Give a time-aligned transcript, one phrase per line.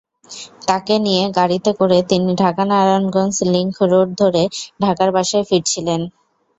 [0.67, 4.43] তাঁকে নিয়ে গাড়িতে করে তিনি ঢাকা-নারায়ণগঞ্জ লিংক রোড ধরে
[4.83, 6.01] ঢাকার বাসায় ফিরছিলেন।